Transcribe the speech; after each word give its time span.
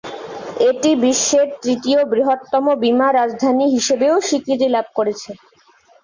এটি 0.69 0.89
বিশ্বের 1.03 1.47
তৃতীয় 1.63 1.99
বৃহত্তম 2.11 2.65
বিমা 2.83 3.07
রাজধানী 3.11 3.65
হিসেবেও 3.75 4.15
স্বীকৃতি 4.27 4.67
লাভ 4.75 4.87
করেছে। 4.97 5.31